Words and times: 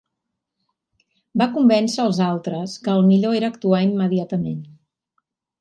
Va 1.41 1.47
convèncer 1.57 2.01
als 2.05 2.21
altres 2.29 2.75
que 2.87 2.97
el 2.97 3.07
millor 3.13 3.39
era 3.41 3.53
actuar 3.57 3.85
immediatament. 3.91 4.61